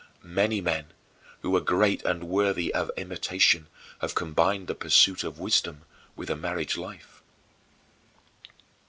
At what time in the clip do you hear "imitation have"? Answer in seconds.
2.97-4.15